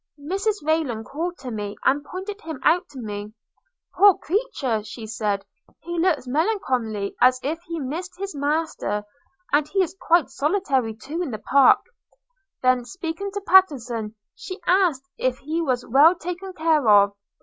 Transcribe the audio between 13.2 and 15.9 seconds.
to Pattenson, she asked if he was